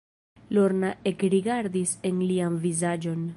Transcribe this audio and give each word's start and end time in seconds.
Lorna 0.57 0.89
ekrigardis 1.11 1.93
en 2.11 2.25
lian 2.33 2.57
vizaĝon. 2.65 3.29